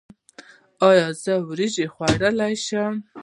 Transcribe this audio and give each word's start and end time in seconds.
ایا 0.89 1.07
زه 1.21 1.33
وریجې 1.47 1.85
خوړلی 1.93 2.53
شم؟ 2.65 2.93